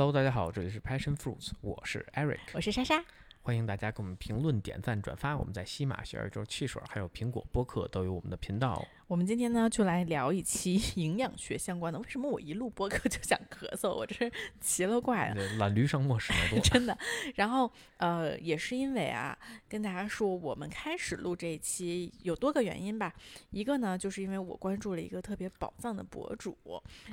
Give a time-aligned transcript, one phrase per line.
[0.00, 3.04] Hello，大家好，这里是 Passion Fruits，我是 Eric，我是莎莎。
[3.42, 5.36] 欢迎大家给我们评论、点赞、转发。
[5.36, 8.82] 我们在西马、小宇宙、汽水还有苹果播客都有我们的频道。
[9.10, 11.98] 我们今天呢，就来聊一期 营养学相关的。
[11.98, 13.92] 为什么我一录播客就想咳嗽？
[13.92, 14.30] 我这是
[14.60, 16.96] 奇了怪了，懒驴上磨石多， 真的。
[17.34, 19.36] 然后呃，也是因为啊，
[19.68, 23.12] 跟大家说，我们开始录这一期有多个原因吧。
[23.50, 26.56] 一个呢，就是因为我关注了一个特别宝藏的博主，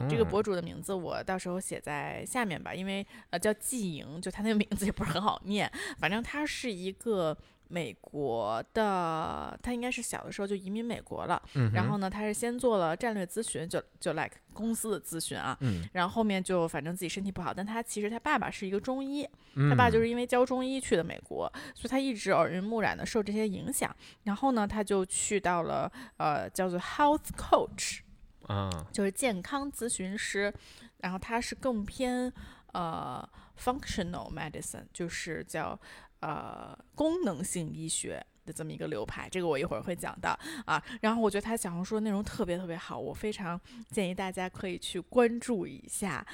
[0.07, 7.35] 这个博主的名字我到时候写在下面吧，因为呃叫季莹，就他那个名字也不是很好念，反正他是一个。
[7.69, 11.41] 美国的他应该是小的时候就移民美国了，
[11.73, 15.57] 然后呢，他是先做了战略咨询，就就 like 公司的咨询啊，
[15.91, 19.27] 然后后面就反正自己身体不好，但他其实他爸爸是一个中医，
[19.69, 23.93] 他爸就是因为教中医去的美国，所以他一直耳濡目染的受这些影响，
[24.23, 27.99] 然后呢，他就去到了呃叫做 health coach
[28.43, 30.53] 啊，就是健康咨询师，
[30.99, 32.31] 然后他是更偏
[32.71, 33.27] 呃
[33.61, 35.77] functional medicine，就是叫。
[36.19, 38.25] 呃，功能性医学。
[38.47, 40.81] 的这么一个流派，这个我一会儿会讲到啊。
[41.01, 43.59] 然后我觉得他小红书的内容特别特别好，我非常
[43.91, 46.25] 建议大家可以去关注一下，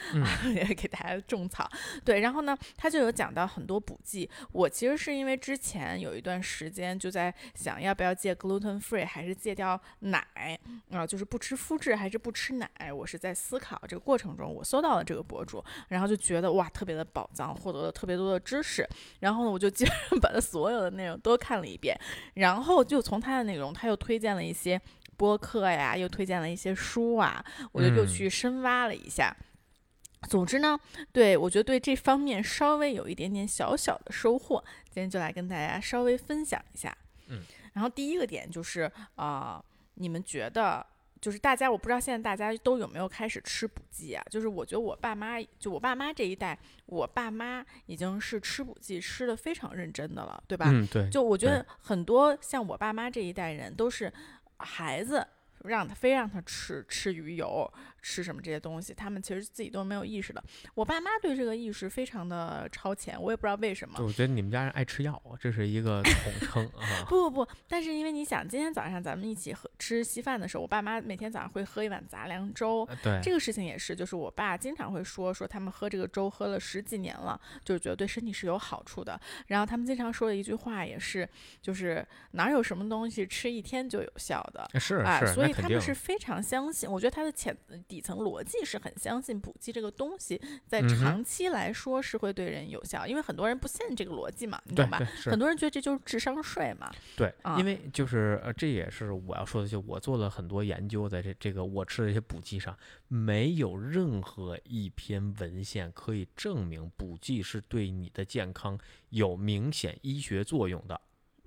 [0.54, 1.70] 也 给大家种草。
[2.06, 4.30] 对，然后呢，他就有讲到很多补剂。
[4.52, 10.24] 我其实是因为之前有一段时间就在想要不要戒 gluten free，还是戒掉奶
[10.92, 12.70] 啊，就是不吃麸质还是不吃奶。
[12.94, 18.88] 我是在思考这个过程中，我搜到了这个博主，然后就觉得哇，特别的宝藏，获得了特别多的知识。
[19.22, 21.98] 然后呢，我就基本上把他所有的内容都看了一遍。
[22.36, 24.80] 然后就从他的内容，他又推荐了一些
[25.18, 29.36] 播客呀，又推荐了一些书啊，我就又去深挖了一下。
[30.30, 30.80] 总之呢，
[31.12, 36.98] 对我觉得对这方面稍微有一点点小小的收获，今天就来跟大家稍微分享一下。
[37.28, 37.42] 嗯，
[37.74, 39.64] 然后第一个点就是啊，
[39.96, 40.86] 你们觉得？
[41.24, 44.22] 就是大家，我不知道现在大家都有没有开始吃补剂啊？
[44.30, 50.66] 就是我觉得我爸妈，就我爸妈这一代，我爸妈已经是吃补剂吃的非常认真的了，对吧？
[50.70, 51.10] 嗯，对。
[51.10, 54.12] 就我觉得很多像我爸妈这一代人都是
[54.58, 55.26] 孩子。
[55.64, 60.44] 让他非让他吃吃鱼油，吃什么这些东西，他们其实自己都没有意识的。
[60.76, 63.98] 我爸妈对这个意识非常的超前，我也不知道为什么。
[64.00, 66.14] 我觉得你们家人爱吃药，这是一个统
[66.46, 67.06] 称啊。
[67.08, 72.88] 不不不，但是因为你想，今天早上咱们一起喝吃稀饭的时候，我爸妈每天早上会喝一碗杂粮粥。
[73.02, 79.20] 对，这个事情也是，就是我爸经常会说说他们喝这个粥喝了十几年了，就是觉得对身体是有好处的。
[79.48, 81.28] 然后他们经常说的一句话也是，
[81.62, 84.70] 就是哪有什么东西吃一天就有效的？
[84.78, 85.54] 是是，所以。
[85.54, 87.56] 他们是非常相信，我觉得他的潜
[87.94, 94.98] 底层逻辑是很相信补剂这个东西在长期来说是会对人有效，因为很多人不信这个逻辑嘛，你懂吧？
[95.26, 96.92] 很多人觉得这就是智商税嘛。
[97.16, 102.76] 对，因为就是呃，这也是我要说的，就我做了很多研究，在这这个我吃的一些补剂上，
[103.08, 108.76] 没有任何一篇文献可以证明补剂是对你的健康
[109.10, 111.00] 有明显医学作用的。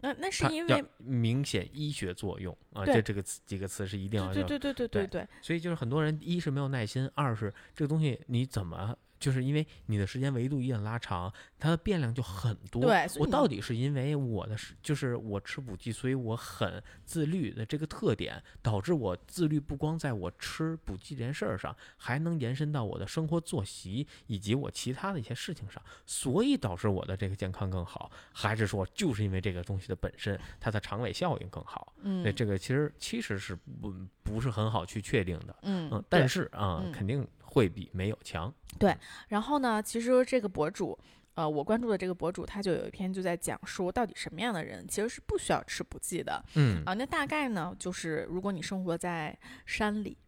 [0.06, 8.97] 那那是因为明显医学作用啊，这这个词几个词是一定要对对对对对对，所以就是很多人一是没有耐心，二是这个东西你怎么？
[9.19, 12.82] 就是因为你的时间维度一旦拉长，它的变量就很多。
[12.82, 31.93] 对，我到底是因为我的是，就是我吃补剂，所以我很自律的这个特点，导致我自律不光在我吃补剂这件事儿上，还能延伸到我的生活作息以及我其他的一些事情上，所以导致我的这个健康更好，还是说就是因为这个东西的本身，它的长尾效应更好？
[32.03, 35.56] 嗯，这个其实其实是不不是很好去确定的。
[35.62, 37.26] 嗯嗯，但是啊，肯定。
[37.56, 38.94] 会比没有强，对。
[39.28, 40.97] 然后呢，其实这个博主，
[41.37, 46.44] 呃，我关注的这个博主，他就有一篇就在讲说，到底什么样的人其实是不需要吃补剂的。
[46.55, 49.34] 嗯啊，那大概呢，就是如果你生活在
[49.65, 50.19] 山里，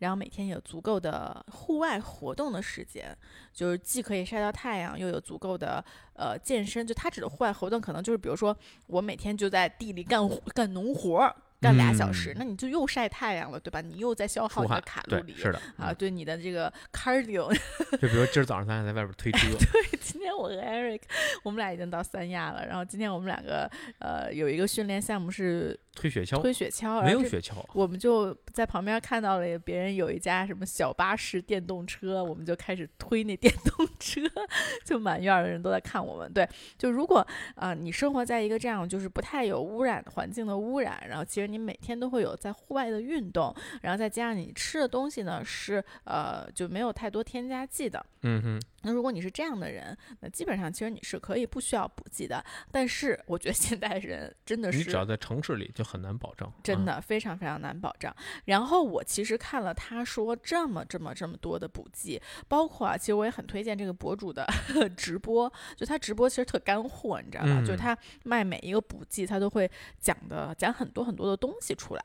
[0.00, 3.16] 然后每天有足够的户外活动的时间，
[3.50, 5.82] 就是既可以晒到太阳，又有足够的
[6.16, 6.86] 呃健身。
[6.86, 8.54] 就他指的户外活动，可能就是比如说
[8.88, 10.20] 我每天就在地里干
[10.54, 11.34] 干农活儿。
[11.64, 13.80] 干俩小时，那你就又晒太阳了，对吧？
[13.80, 17.50] 你又在消耗你的卡路里，是的啊，对你的这个 cardio。
[18.00, 21.00] 就比如今儿早上咱俩在外边推车，对，今天我和 Eric，
[21.42, 25.78] 我们俩已经到三亚了，然后今天我们两个呃有一个训练项目是。
[25.94, 34.20] 推雪橇，推雪橇，没有雪橇，我们就在旁边看到了别人有一家什么小巴士电动车，我们就开始推那电动车，
[34.84, 36.32] 就满院的人都在看我们。
[36.32, 48.62] 对，就如果啊，你生活在一个这样就是不太有污染环境的污染，然后其实你每天都会有在户外的运动，然后再加上你吃的东西呢是呃就没有太多添加剂的，嗯哼。
[48.84, 52.44] 那如果你是这样的人，那基本上其实你是可以不需要补剂的。
[52.70, 58.14] 但是我觉得现代人真的是你只要在城市里就很难保证，真嗯的非常非常难保障。
[58.44, 64.46] 然后我其实看了他说这么这么这么多的补剂，包括啊，其实我也很推荐这个博主的
[64.96, 67.60] 直播，就他直播其实特干货，你知道吧？
[67.60, 72.02] 就是他卖每一个补剂，他都会讲的讲很多很多的东西出来。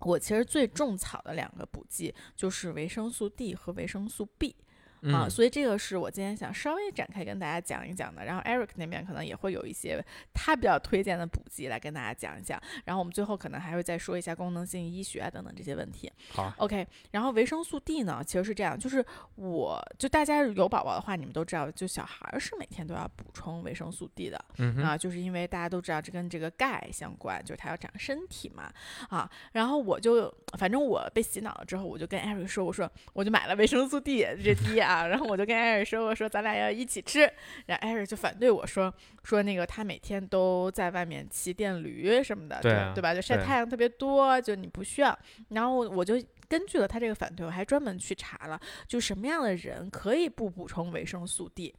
[0.00, 4.56] 我其实最种草的两个补剂就是维生素 D 和维生素 B。
[5.04, 8.24] 啊，嗯所以这个是我今天想稍微展开跟大家讲一讲的。
[8.24, 12.60] 然后 Eric 那边可能也会有一些他比较推荐的补剂来跟大家讲一讲。
[12.84, 16.10] 然后我们最后可能还会再说一下功能性医学啊等等这些问题。
[16.32, 19.04] 好，OK，然后维生素 D 呢，其实是这样，就是
[19.34, 24.44] 我就大家有宝宝的话，你们都知道，就小孩儿是每天都要补充维生素 D 的。
[24.58, 28.72] 嗯，啊，就是因为大家都知道这跟这个钙相关，就是它要长身体嘛，
[29.08, 37.20] 啊，然后我就反正我被洗脑了之后，我就跟 Eric 说，我说我就买了维生素 D 这滴啊，然后我就跟艾瑞说，我说咱俩要一起吃，
[37.66, 38.92] 然后艾瑞就反对我说
[39.22, 43.14] 说那个他每天都在外面骑电驴什么的，对啊对吧？
[43.14, 45.18] 就晒太阳特别多，就你不需要，
[45.48, 46.22] 然后我就。
[46.48, 51.74] 根据了他这个反对，我还专门去查了，就什么样的人可以不补充维生素 D。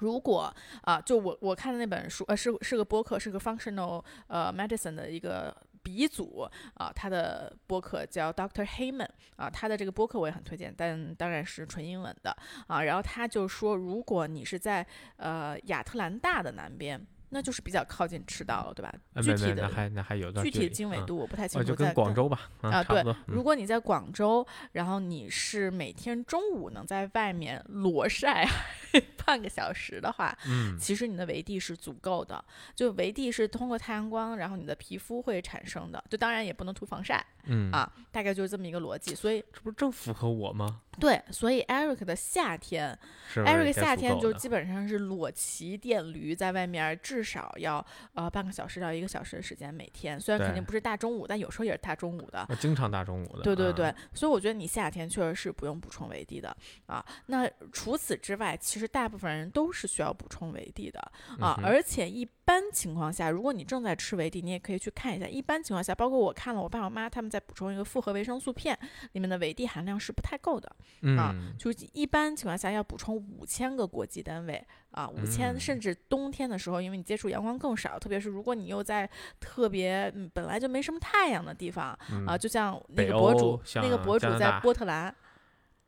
[0.00, 0.50] 如果
[0.80, 12.34] 啊，就我我看的那本书，呃，是是个播客，是个 functional 呃 medicine 的一个鼻祖啊，他的播客叫 Doctor Heyman 啊，他的这个播客我也很推荐，但当然是纯英文的
[12.66, 12.82] 啊。
[12.82, 14.84] 然后他就说，如果你是在
[15.18, 18.94] 呃亚特兰大的南边，那就是比较靠近赤道了，对吧？
[19.20, 28.48] 具体的还那还有段具体经纬度我不太清哦，楚，就跟在广州吧，嗯啊对如果你在广州，然后你是每天中午能在外面裸晒
[29.26, 32.42] 半个小时的话，嗯其实你的维 D 是足够的。
[32.76, 36.02] 就维 D 是通过太阳光，然后你的皮肤会产生的。
[36.08, 39.12] 就当然也不能涂防晒嗯，啊，大概就是这么一个逻辑。
[39.14, 40.80] 所以这不是正符合我吗？
[41.00, 42.98] 对，所以 Eric 的夏天
[43.28, 50.20] 是不是，Eric 夏天就基本上是裸骑电驴在外面，至少要呃半个小时到一个小时的时间每天。
[50.20, 52.46] 虽然肯定不是大中午，但有时候也是大中午的。
[52.48, 56.56] 我经常大中午的，嗯对对对，，所以我觉得你夏天确实是不用补充维 D 的
[56.86, 57.04] 啊。
[57.26, 61.00] 那除此之外，其实大部分人都是需要补充维 D 的
[61.40, 65.26] 啊嗯，而且一般情况下，如果你正在吃维 D，你也可以去看一下。
[65.26, 68.78] 一般情况下，包括我看了我爸我妈他们在补充一个复合维生素片，
[69.12, 70.70] 里面的维 D 含量是不太够的，
[71.18, 79.08] 啊嗯，就一般情况下要补充五千个国际单位啊，五千、嗯甚至冬天的时候，因为你接触阳光更少，特别是如果你又在
[79.38, 85.14] 特别、嗯、本来就没什么太阳的地方啊，嗯就像那个博主，那个博主在波特兰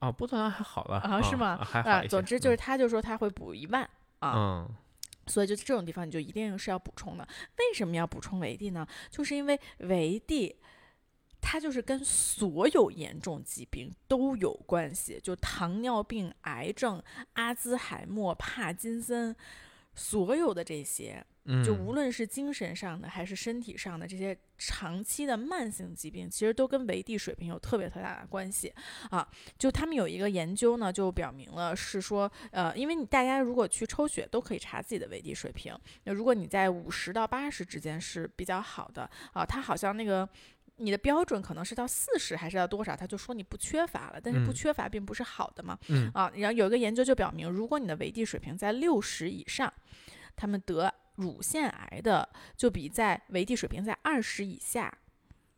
[0.01, 1.59] 啊，波特兰还好了啊，是吗？
[1.73, 3.89] 啊，总之就是他就说他会补一万
[4.19, 4.69] 啊，嗯
[5.29, 7.27] 所以就这种地方你就一定是要补充的。
[7.59, 8.87] 为什么要补充维 D 呢？
[9.11, 10.57] 就是因为维 D。
[11.49, 17.01] 它就是跟所有严重疾病都有关系，就糖尿病、癌症、
[17.35, 19.35] 阿兹海默、帕金森，
[19.95, 28.75] 所有的这些，嗯，就无论是精神上的还是身体上的这些长期的慢性疾病，其实都跟维 D 水平有特别特别大的关系
[29.11, 29.27] 啊。
[29.57, 40.29] 就他们有一个研究呢，就表明了是说，呃，因为你大家如果去抽血都可以查自己的维 D 水平，那如果你在五十到八十之间是比较好的啊，它好像那个。
[40.77, 45.79] 你的标准可能是到四十还是到多少，他就说你不缺乏了，但是不嗯缺乏并不是好的嘛。
[45.89, 49.73] 嗯啊，然后有一个研究就表明，如果你的维 D 水平在六十以上，
[50.37, 54.93] 他们得乳腺癌的就比在维 D 水平在二十以下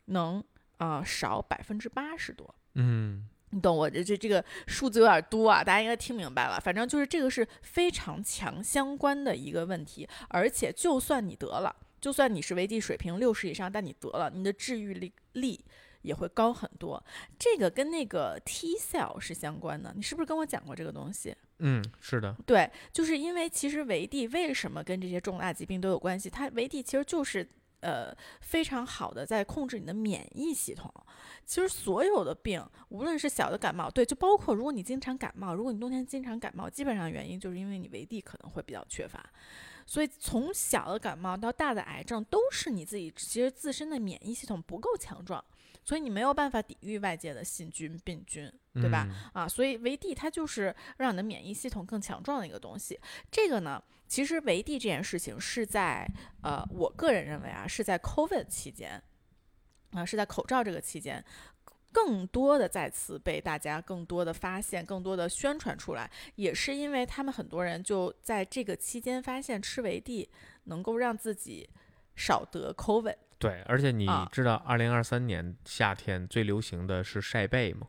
[0.05, 0.43] 能
[0.77, 2.55] 呃少百分之八十多。
[2.75, 6.59] 嗯你懂我这这这个数字有点多啊，大家应该听明白了。
[6.59, 15.63] 反正就是这个是非常强相关的一个问题，而且就算你得了，就算你是维 D 水平六十以上，但你得了，你的治愈力力
[16.01, 17.03] 也会高很多。
[17.37, 21.35] 这个跟那个 T cell 是相关的，你是不是跟我讲过这个东西？
[21.59, 26.29] 嗯，是的，对，就是因为其实维 D 为什么跟这些重大疾病都有关系？
[26.29, 27.45] 它维 D 其实就是
[27.81, 30.89] 呃非常好的在控制你的免疫系统。
[31.45, 39.29] 其实所有的病，无论是小的感冒，对，就包括如果你经常感冒，如果你冬天经常感冒，基本上原因就是因为你维 D 可能会比较缺乏。
[39.89, 45.43] 所以从小的感冒到大的癌症，都是你自己其实自身的免疫系统不够强壮，
[45.83, 48.51] 所以你没有办法抵御外界的细菌、病菌。
[48.75, 49.43] 对吧嗯？
[49.43, 52.97] 啊，所以维 D 它就是让你的免疫系统更强壮的一个东西。
[53.29, 56.07] 这个呢，其实维 D 这件事情是在
[56.43, 59.01] 呃，我个人认为啊，是在 COVID 期间
[59.91, 61.21] 啊，是在口罩这个期间。
[61.91, 70.29] 更多的再次被大家更多的发现，更多的宣传出来，也是因为他们很多人就在这个期间发现吃维 D
[70.65, 71.69] 能够让自己
[72.15, 73.15] 少得 COVID。
[73.37, 77.87] 对，而且你啊知道二零二三年夏天最流行的是晒背吗？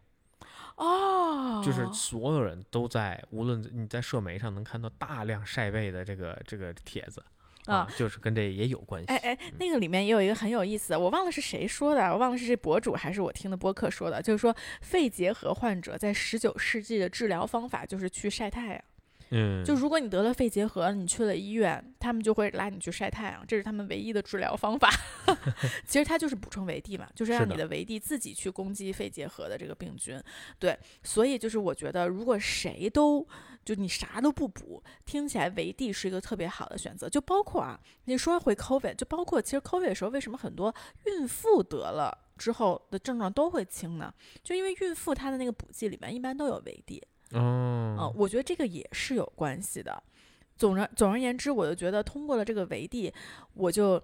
[0.77, 7.23] 哦，就是所有人都在，无论你在社媒上能看到大量晒背的这个这个帖子
[7.71, 9.07] 啊，就是跟这也有关系。
[9.09, 18.85] 哎哎，那个里面也有一个很有意思的，我忘了是谁说的，我忘了是这博主还是我听的播客说的，就是说肺结核患者在十九世纪的治疗方法就是去晒太阳。
[19.33, 24.91] 嗯，就如果你得了肺结核，你去了医院，他们就会拉你去晒太阳，这是他们唯一的治疗方法。
[25.87, 30.21] 其实它就是补充维 D 嘛，就是让你的维 D 自己去攻击肺结核的这个病菌。
[30.59, 33.25] 对，所以就是我觉得，如果谁都
[33.65, 37.09] 就你啥都不补，听起来维 D 是一个特别好的选择。
[37.09, 40.75] 就包括啊，你说回 COVID，就包括其实 COVID 的时候，为什么很多
[41.05, 44.13] 孕妇得了之后的症状都会轻呢？
[44.43, 47.03] 就因为孕妇她的那个补剂里面一般都有维 D。
[47.33, 50.03] 哦，我觉得这个也是有关系的。
[50.57, 53.13] 总而总而言之，我就觉得通过了这个维 D，
[53.55, 54.03] 我就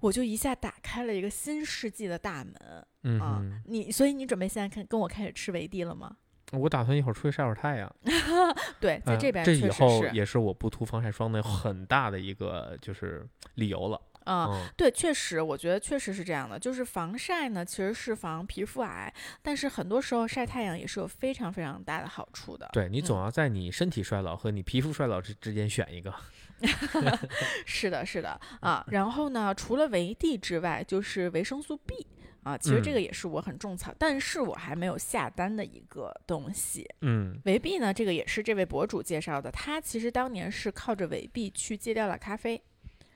[0.00, 3.42] 我就一下打开了一个新世纪的大门啊！
[3.66, 6.16] 你所以你准备现在看跟我开始吃维 D 了吗？
[6.52, 7.96] 我打算一会儿出去晒会儿太阳。
[8.80, 14.00] 对，在这边这以后也是我不涂防晒霜的很大的一个就是理由了。
[14.24, 16.56] 啊，对，确实，我觉得确实是这样的。
[16.56, 22.68] 就是防晒呢，其实是防皮肤癌，但是很多时候晒太阳也是有非常非常大的好处的。
[22.72, 26.14] 对你总要在你身体衰老和你皮肤衰老之之间选一个。
[27.66, 28.84] 是的，是的啊。
[28.92, 32.06] 然后呢，除了维 D 之外，就是维生素 B
[32.42, 32.56] 啊。
[32.58, 36.88] 其实这个也是我很种草，但是我还没有下单的一个东西。
[37.00, 39.50] 嗯，维 B 呢，这个也是这位博主介绍的。
[39.50, 42.62] 他其实当年是靠着维 B 去戒掉了咖啡。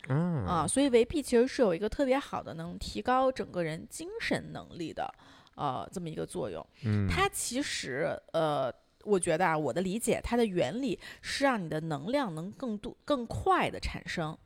[0.09, 5.12] 嗯啊，所以维 B 其实是有一个特别好的能提高整个人精神能力的，
[5.56, 6.64] 呃，这么一个作用。
[6.85, 14.38] 嗯，它其实呃，我觉得啊，我的理解，它的原理是让你的能量能更多、更快的产生。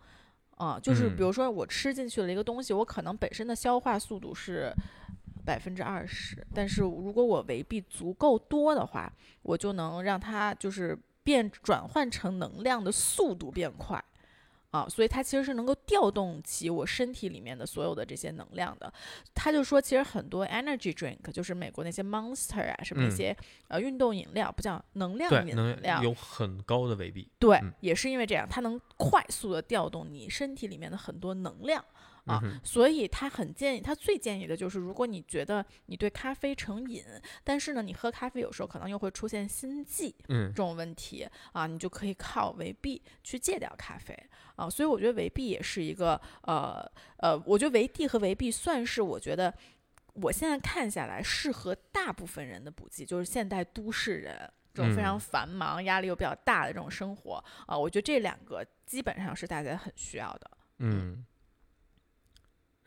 [0.61, 4.71] 啊，就是比如说我吃进去了一个东西，我可能本身的消化速度是
[5.43, 14.05] 百分之二十，但是如果我维 B 足够多的话，我就能让它就是变转换成能量的速度变快。
[14.71, 18.93] 啊，所以它其实是能够调动起我身体里面的所有的这些能量的。
[19.35, 23.37] 他就说，其实很多 energy drink，就是美国那些 monster 啊，什么那些
[23.69, 27.29] 呃运动饮料，不叫能量饮料，有很高的维 B。
[27.39, 31.85] 对，也是因为这样，它能快速的调动你身体里面的很多能量。
[32.27, 37.03] 啊，所以他很建议，他最建议的就是，如果你觉得你对咖啡成瘾，
[37.43, 44.17] 但是呢，你喝咖啡有时候可能又会出现心悸，嗯，这种问题啊，你就可以靠维 B 去戒掉咖啡
[44.57, 44.69] 啊。
[44.69, 46.85] 所以我觉得维 B 也是一个，呃
[47.17, 49.53] 呃，我觉得维 D 和维 B 算是我觉得
[50.15, 61.25] 我现在看下来适合大部分人的补剂，就是现代都市人这种非常繁忙、压力又比较大的这种生活啊，我觉得这两个基本上是大家很需要的，嗯。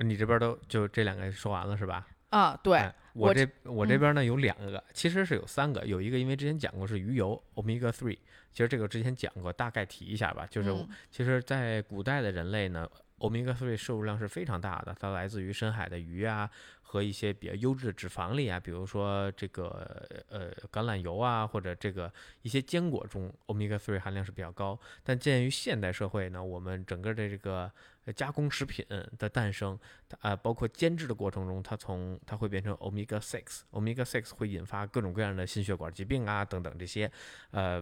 [0.04, 2.06] 你这边都就这两个说完了是吧？
[2.30, 8.18] 啊，对我这我这边呢有两个，其实是有三个，有一个因为之前讲过是鱼油 omega three，
[8.52, 10.48] 其实这个之前讲过，大概提一下吧。
[10.50, 10.74] 就是
[11.12, 16.50] 其实，在古代的人类呢，omega three 摄入量是非常大的，它来自于深海的鱼啊
[16.82, 24.80] 和一些比较优质的脂肪里啊，比如说这个呃橄榄油啊或者这个一些坚果中 omega three 含量是比较高。
[25.04, 27.72] 但鉴于现代社会呢，我们整个的这个
[28.12, 28.86] 加工食品
[29.18, 29.80] 的诞生，
[30.20, 37.10] 啊，包括煎制的过程中，它从它会变成 omega six，omega six 会引发各种各样的心血管疾病啊等等这些，
[37.52, 37.82] 呃，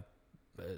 [0.62, 0.78] 呃。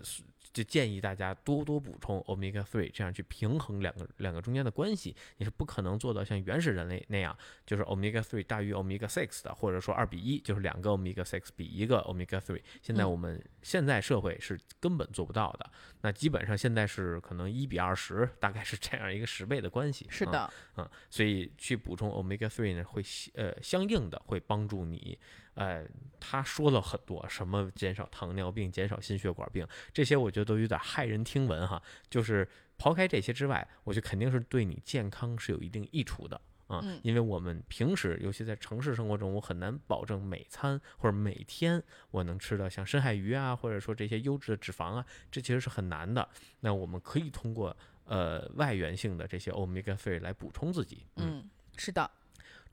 [0.54, 5.16] 就建议大家多多补充 omega three，这样去平衡两个两个中间的关系。
[5.38, 7.36] 你是不可能做到像原始人类那样，
[7.66, 12.62] 就是 omega three 大于 omega six 的，或者说二比一，就是两个 omega six 比一个 omega three。
[12.84, 15.68] 现在我们现在社会是根本做不到的。
[16.02, 20.06] 那基本上现在是可能一比二十，大概是这样一个十倍的关系。
[20.08, 23.02] 是的，嗯，所以去补充 omega three 呢，会
[23.34, 25.18] 呃相应的会帮助你。
[25.56, 25.86] 呃，
[26.20, 31.82] 他说了很多，什么减少糖尿病、减少心血管病，这些我觉得都有点骇人听闻哈。
[32.10, 36.84] 就是抛开这些之外，我觉得肯定是对你健康是有一定益处的啊。
[37.04, 46.28] 因为我们平时，尤其在城市生活中，我很难保证每餐或者每天我能吃到像深海鱼啊，或者说这些优质的脂肪啊，这其实是很难的。
[46.62, 51.06] 那我们可以通过呃外源性的这些 omega three 来补充自己。
[51.18, 52.10] 嗯，是的。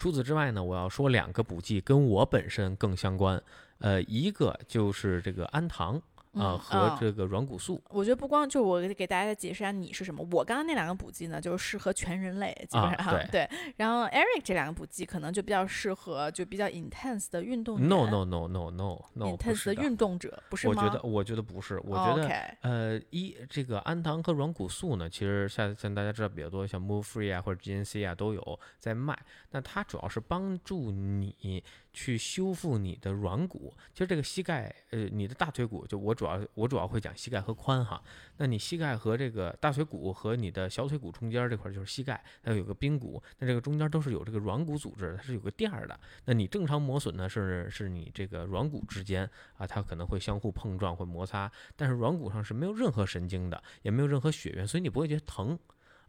[0.00, 3.40] 除此之外呢，我要说两个补剂跟我本身更相关，
[3.80, 6.00] 呃，一个就是这个氨糖。
[6.34, 7.80] 嗯和嗯这个软骨素。
[7.90, 19.74] 我觉得不光就我给大家解释一下你是什么，我刚刚那两个补剂呢，就是适合全人类，基本啊上、对 然后 Eric 这两个补剂可能就比较适合就比较 intense 的运动 No no no no no no，intense 的。
[19.74, 20.74] 运动者，不是吗？
[20.76, 22.28] 我觉得我觉得不是，我觉得
[22.60, 29.18] 呃，一这个氨糖和软骨素呢，其实像像大家知道比较多，像 Move Free 啊或者 GNC 啊都有在卖。
[29.52, 33.74] 那它主要是帮助你去修复你的软骨。
[33.92, 38.02] 其实这个膝盖，呃，你的大腿骨，就我主要我主要会讲膝盖和髋哈。
[38.36, 45.98] 那你膝盖和这个大腿骨和你的小腿骨中间这块就是膝盖，它有个髌骨，那这个中间都是有这个软骨组织，它是有个垫儿的。
[46.24, 51.50] 那你正常磨损呢，是是你这个软骨之间啊，它可能会相互碰撞，会摩擦。
[51.76, 55.58] 但是软骨上是没有任何神经的，也没有任何血缘，所以你不会觉得疼，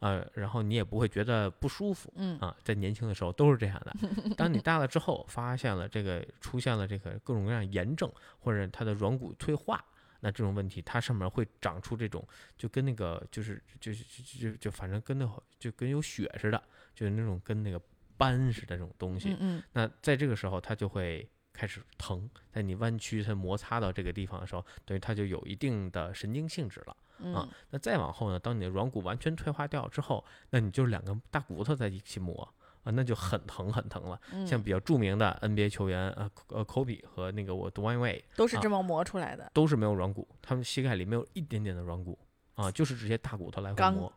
[0.01, 2.11] 呃，然后你也不会觉得不舒服。
[2.15, 3.95] 嗯啊，在年轻的时候都是这样的。
[4.35, 9.83] 当你大了之后，发现了这个出现了这个各种各样炎症，或者它的软骨退化，
[10.19, 12.27] 那这种问题，它上面会长出这种，
[12.57, 15.29] 就跟那个就是就是就就就反正跟那
[15.59, 16.61] 就跟有血似的，
[16.95, 17.79] 就是那种跟那个
[18.17, 19.29] 斑似的这种东西。
[19.33, 26.95] 嗯嗯那在这个时候，它就会开始疼，在你弯曲它摩擦到这个地方的时候，等于它就有一定的神经性质了。
[27.23, 32.51] 嗯啊，那再往后呢，当你的软骨完全退化掉之后，那你就是两个大骨头在一起磨
[32.83, 34.19] 啊，那就很疼很疼了。
[34.33, 39.51] 嗯，像比较著名的 NBA 球员，呃呃，Kobe 和那个我 Dwayne 都是这么磨出来的。
[39.53, 42.17] 都是没有软骨，他们膝盖里没有一点点的软骨
[42.55, 44.11] 啊，就是这些大骨头来回磨。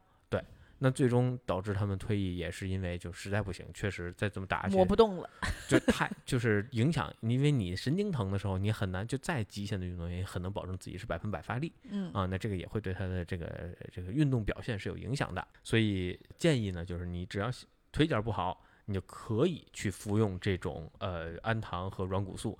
[0.75, 5.31] 对，那最终导致他们退役，也是因为就实在不行，确实再这么打下去，磨不动了，
[5.69, 11.73] 就太就是影响，因为你神经疼的时候，你很难就再极限的运动员也很能保证自己是百分百发力。
[11.91, 15.47] 嗯啊，那这个也会对他的这个这个运动表现是有影响的。
[15.63, 17.51] 所以建议呢，就是你只要
[17.93, 22.59] 腿脚不好，你就可以去服用这种呃氨糖和软骨素。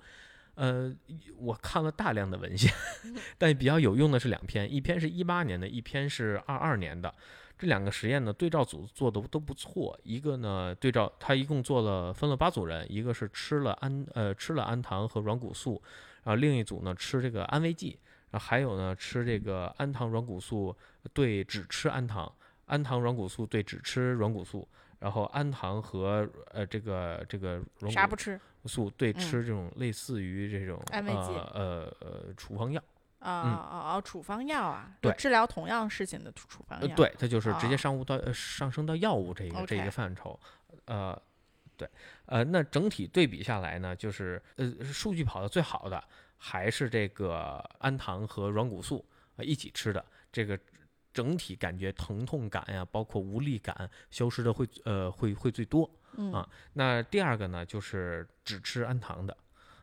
[0.55, 0.89] 呃，
[1.35, 2.73] 我看了大量的文献，
[3.37, 7.13] 但比较有用的是两篇，一篇是一八年的，一篇是二二年的。
[7.57, 9.97] 这两个实验呢，对照组做的都不错。
[10.03, 15.81] 一个呢，对照他一共做了分了八组人，一个是吃了氨呃吃了氨糖和软骨素，
[16.23, 17.97] 然后另一组呢吃这个安慰剂，
[18.31, 20.75] 然后还有呢吃这个氨糖软骨素
[21.13, 22.29] 对只吃氨糖，
[22.65, 24.67] 氨糖软骨素对只吃软骨素，
[24.99, 32.83] 然后氨糖和呃这个这个软骨啥不吃素对嗯吃这种类似于这种呃呃处方药，
[33.31, 34.01] 啊啊啊啊！
[34.01, 40.39] 处方药啊，嗯对治疗同样事情的处处方药。，呃对，它就是直接啊上物到、呃上升到药物这一个这一个范畴，
[40.85, 41.21] 呃。
[41.77, 41.85] 对，
[42.27, 46.01] 呃，那整体对比下来呢，就是呃，数据跑的最好的
[46.37, 50.57] 还是这个氨糖和软骨素啊、呃一起吃的，这个
[51.11, 55.89] 整体感觉疼痛感呀，包括无力感消失的会呃会会最多。
[56.15, 59.35] 嗯啊那第二个呢，就是只吃氨糖的，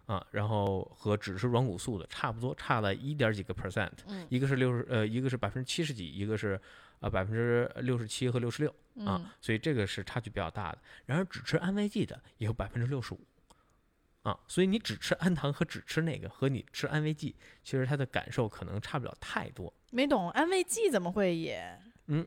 [0.06, 6.60] 啊，然后和只吃软骨素的差不多，差了一点几个 percent，嗯一个是六十呃，一个是百分之七十几，一个是
[7.00, 8.70] 呃百分之六十七和六十六
[9.06, 10.78] 啊嗯，所以这个是差距比较大的。
[11.06, 13.20] 然而只吃安慰剂的也有百分之六十五。
[14.22, 17.34] 啊，所以你只吃氨糖和只吃那个，和你吃安慰剂，
[17.64, 19.74] 其实它的感受可能差不了太多。
[19.90, 21.76] 没懂，安慰剂怎么会也？
[22.06, 22.24] 嗯，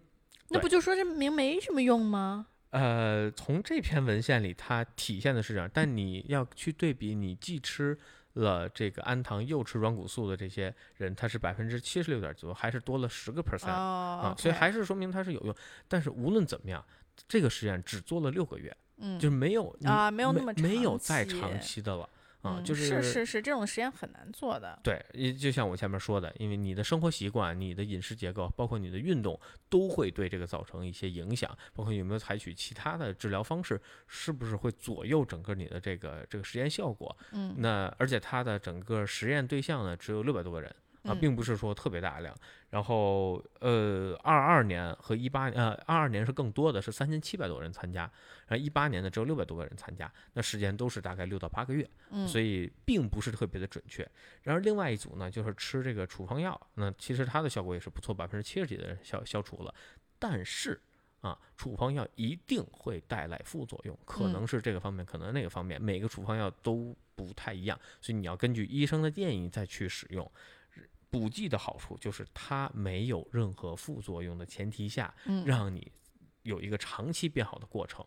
[0.50, 2.48] 那不就说这明没什么用吗？
[2.76, 7.98] 呃，从这篇文献里，它体现的是这样，但你要去对比，你既吃
[8.34, 15.56] 了这个氨糖又吃软骨素的这些人，他是百分之七十六点九，还是多了十个 percent 哦啊，所以还是说明它是有用。
[15.88, 16.84] 但是无论怎么样，
[17.30, 22.10] 这个实验只做了六个月，嗯就是没有你啊没有那么没有再长期的了
[22.46, 24.80] 啊，嗯就是是是是这种实验很难做的。
[24.84, 31.50] 对，也就像我前面说的，因为你的生活习惯、你的饮食结构，包括你的运动，都会对这个造成一些影响。
[31.74, 37.18] 包括有没有采取其他的治疗方式，是不是会左右整个你的这个这个实验效果？
[37.32, 40.74] 嗯那而且它的整个实验对象呢，只有六百多个人
[41.06, 42.36] 啊，嗯并不是说特别大量。
[42.70, 48.02] 然后呃，二二年和一八呃二二年是更多的，是三千七百多人参加，
[48.48, 51.90] 然后一八年呢只有六百多个人参加，那时间都是大概六到八个月。
[52.10, 54.06] 嗯，所以并不是特别的准确。
[54.44, 59.74] 然而另外一组呢，就是吃这个处方药，那其实它的效果也是不错，百分之七十几的人消消除了。
[60.20, 60.82] 但是
[61.22, 70.30] 啊，处方药一定会带来副作用，可嗯能是这个方面，可能那个方面，每个处方药都不太一样，所以你要根据医生的建议再去使用。
[71.20, 75.90] 补剂的好处就是它没有任何副作用的前提下，嗯让你
[76.44, 78.06] 有一个长期变好的过程。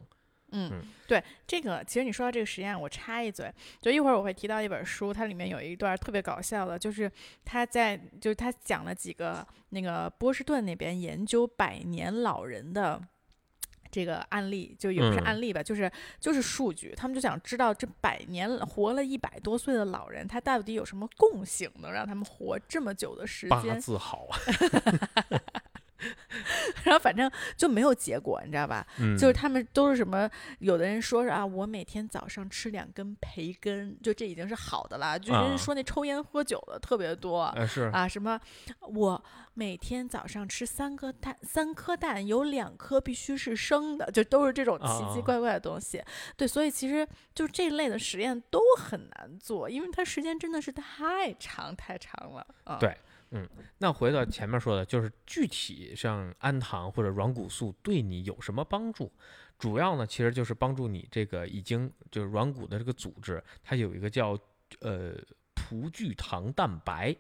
[0.51, 7.11] 嗯嗯，对，这个其实你说到这个实验，我插一嘴，就一会儿我会提到一本书，它里面有一段特别搞笑的，就是
[7.45, 12.99] 他在就是他讲了几个那个波士顿那边研究百年老人的
[13.91, 23.81] 这个案例，就也不是嗯案例吧，就是就是数据，他们就想知道这百年了活了一百多岁的老人，他到底有什么共性，能让他们活这么久的时间八间？
[23.81, 24.39] 字好啊，
[26.85, 28.87] 然后反正就没有结果，你知道吧？
[29.01, 35.19] 嗯，就是他们都是什么，有的人说是啊，我每天早上吃两根培根，就这已经是好的了。
[35.19, 37.41] 就人啊说那抽烟喝酒的特别多。
[37.93, 38.41] 啊，什么？
[38.81, 39.23] 我
[39.59, 46.01] 每天早上吃三颗蛋，三颗蛋有两颗必须是生的，就都是这种奇奇啊怪怪的东西。
[46.37, 52.47] 对，所以其实就这类的实验都很难做，因为它时间真的是太长太长了。
[52.63, 52.97] 啊，对
[53.79, 59.11] 那回到前面说的，就是具体像氨糖或者软骨素对你有什么帮助？
[59.59, 64.39] 主要呢，其实就是帮助你这个已经就是软骨的这个组织，它有一个叫
[64.83, 65.17] 呃
[65.53, 67.17] 葡聚糖蛋白。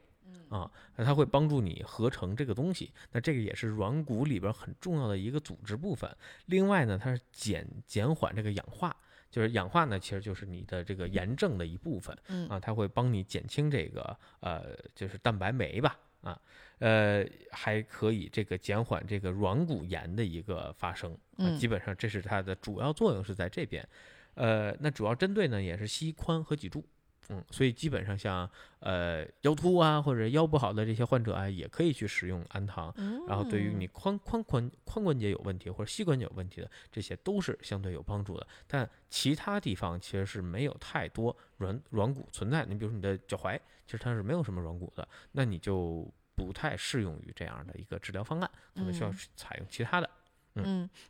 [0.49, 6.11] 啊，那它会帮助你合成这个东西，那这个也是软骨里边很重要的一个组织部分。
[6.47, 8.97] 另外呢，它是减减缓这个氧化，
[9.31, 12.17] 就是氧化呢，其实就是你的这个炎症的一部分。
[12.29, 16.41] 嗯啊，它会帮你减轻这个呃，就是蛋白酶吧，啊，
[16.79, 21.17] 呃，还可以这个减缓这个软骨炎的一个发生，
[21.59, 23.87] 基本上这是它的主要作用是在这边，
[24.35, 26.83] 呃，那主要针对呢也是膝髋和脊柱。
[27.31, 28.49] 嗯，所以基本上像
[28.81, 32.93] 呃腰突啊或者腰不好的这些患者啊，也可以去使用氨糖。
[33.27, 38.47] 然后对于你髋髋髋髋关节有问题或者膝关节有问题的，这些都是相对有帮助的。
[38.67, 42.65] 但其他地方其实是没有太多软软骨存在。
[42.65, 50.07] 你比如说你的脚踝，其实它是没有什么软骨的，那你就不太适用于这样的一个治疗方案，可能需要嗯采用其他的。
[50.07, 50.18] 嗯，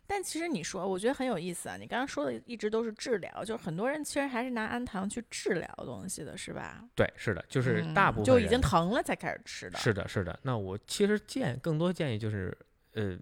[0.07, 1.77] 但其实你说，我觉得很有意思啊。
[1.77, 6.83] 你刚刚说的一直都是治疗，就是很多人其实还是拿氨糖去治疗东西的，是吧？
[6.95, 9.77] 对，是的，就是嗯大部分就已经疼了才开始吃的。
[9.79, 10.39] 是的，是的。
[10.43, 12.55] 那我其实建更多建议就是，
[12.93, 13.17] 呃，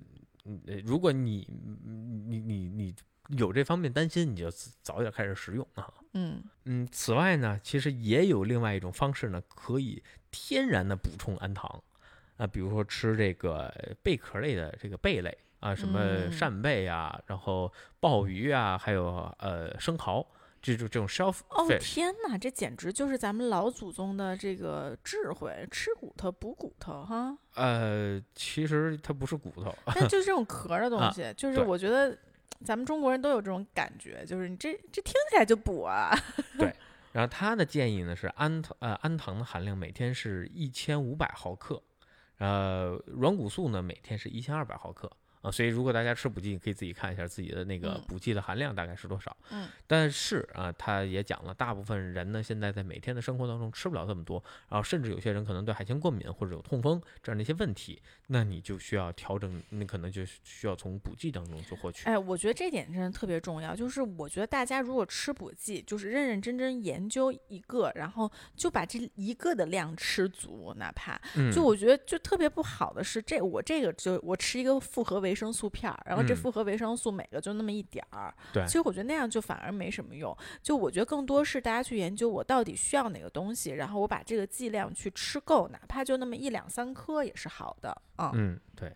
[0.46, 1.48] 嗯呃如果你
[2.26, 2.96] 你你你
[3.38, 4.50] 有这方面担心，你就
[4.82, 5.94] 早点开始食用啊。
[6.14, 11.84] 嗯嗯，此外呢，其实也有另外一种方式呢，可以天然的补充氨糖
[12.38, 20.26] 啊，比如说吃这个贝壳类的这个贝类啊，什么嗯扇贝啊，然后鲍鱼啊，还有呃生蚝，
[20.62, 27.38] 这种这种 shellfish，、哦天哪，这简直就是咱们老祖宗的这个智慧，吃骨头补骨头哈。
[27.56, 32.16] 呃，其实它不是骨头，但 就是这种壳儿的东啊西，就是我觉得
[32.64, 36.12] 咱们中国人都有这种感觉，就是你这这听起来就补啊。
[36.58, 36.74] 对
[37.14, 41.82] 然后他的建议呢是氨糖呃氨糖的含量每天是一千五百毫克，
[42.38, 45.12] 呃软骨素呢每天是一千二百毫克
[45.48, 49.36] 啊，所以如果大家吃补剂，你可以自己看一下自己的那个嗯补剂的含量大概是多少。
[49.52, 62.06] 嗯但是啊，他也讲了，大部分人呢现在在每天的生活当中吃不了这么多，然后甚至有些人可能对海鲜过敏或者有痛风这样的一些问题，那你就需要调整，你可能就需要从补剂当中去获取。
[62.06, 63.74] 哎，我觉得这点真的特别重要。
[63.76, 78.34] 就是我觉得大家如果吃补剂，就是认认真真研究一个，然后就把这一个的量吃足，哪怕嗯，就我觉得就特别不好的是，这我这个就我吃一个复合维生素片儿，然后这嗯复合维生素每个就那么一点儿。
[78.52, 80.36] 对其实我觉得那样就反而没什么用。
[80.62, 88.02] 就我觉得更多是大家去研究我到底需要哪个东西，然后我把这个剂量去吃够，哪怕就那么一两三颗也是好的。
[88.18, 88.92] 嗯嗯，对。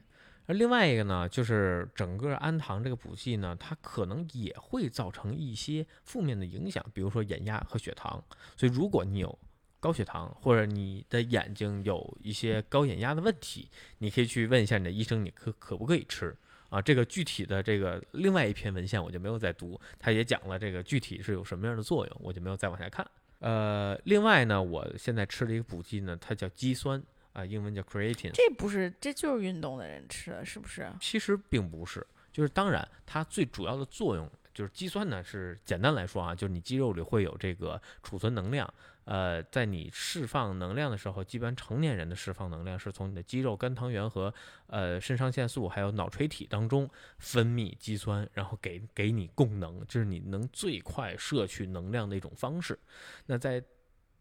[0.47, 8.21] 而另外一个呢，就是整个氨糖这个补剂呢，它可能也会造成一些负面的影响，比如说眼压和血糖。
[8.57, 9.37] 所以如果你有
[9.81, 13.67] 高血糖，或者你的眼睛有一些高眼压的问题，
[13.97, 16.33] 你可以去问一下你的医生，你可可不可以吃
[16.69, 16.79] 啊？
[16.79, 23.05] 这个具体的这个另外一篇文献我就没有再读，他也讲了这个具体是有什么样的作用，我就没有再往下看。
[23.39, 27.01] 呃，另外呢，我现在吃了一个补剂呢，它叫肌酸
[27.33, 28.29] 啊，英文叫 creatine。
[28.33, 30.87] 这不是，这就是运动的人吃的，是不是？
[31.01, 38.71] 其实并不是，就是当然它最主要的作用就是肌酸呢，是简单来说啊，就是你肌肉里会有这个储存能量。
[39.05, 44.33] 呃，在你释放能量的时候，基本成年人的释放能量是从你的肌肉、肝糖原和
[44.67, 52.77] 呃肾上腺素还有脑垂体当中分泌肌酸，然后给给你供能，这是你能最快摄取能量的一种方式。
[53.25, 53.63] 那在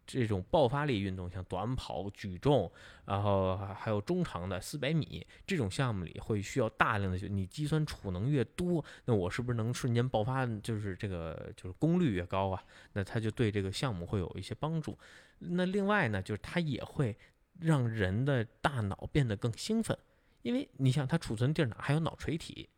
[0.05, 2.69] 这种爆发力运动，像短跑、举重，
[3.05, 10.45] 然后还有中长的四百米这种项目里，会需要大量的你肌酸储能越多，那我是不是能瞬间爆发？
[10.61, 14.97] 就是这个就是功率越高啊，那它就对这个项目会有一些帮助。
[15.39, 17.17] 那另外呢，就是它也会
[17.59, 19.97] 让人的大脑变得更兴奋，
[20.41, 22.69] 因为你想它储存地儿哪还有脑垂体。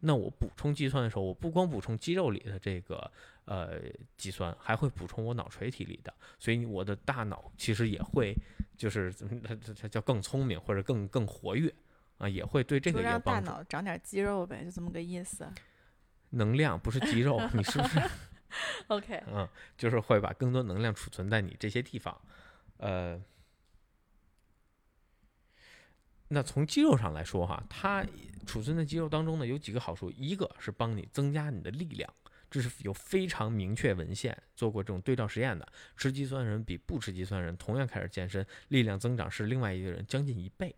[0.00, 3.10] 那我补充肌酸的时候，我不光补充肌肉里的这个
[3.44, 3.80] 呃
[4.16, 8.34] 肌酸，还会补充我脑垂体里的，所以我的大脑其实也会
[8.76, 11.72] 就是它它它叫更聪明或者更更活跃
[12.18, 13.50] 啊，也会对这个有让大帮助。
[13.50, 15.46] 脑长点肌肉呗，就这么个意思。
[16.30, 18.00] 能量，不是肌肉，你是不是？
[18.88, 22.18] OK，嗯，就是会把更多能量储存在你这些地方。
[22.78, 23.20] 呃，
[26.32, 28.06] 那从肌肉上来说哈，它
[28.46, 32.08] 储存在肌肉当中呢有几个好处，一个是帮你增加你的力量，
[32.48, 35.66] 这是有非常明确文献做过这种对照实验的，
[35.96, 40.74] 吃肌酸人比不吃肌酸人同样开始健身，力量增长是另外一个人将近一倍，